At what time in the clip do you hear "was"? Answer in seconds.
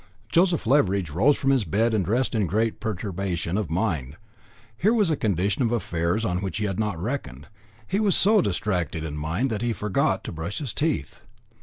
4.95-5.11, 7.99-8.15